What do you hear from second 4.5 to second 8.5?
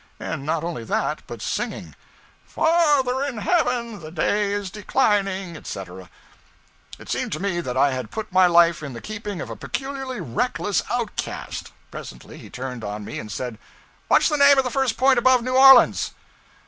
is declining,' etc. It seemed to me that I had put my